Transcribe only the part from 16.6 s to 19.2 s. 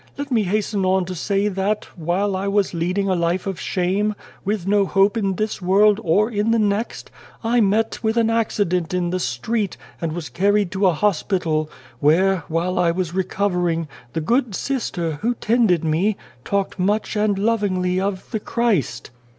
much and lovingly of the Christ."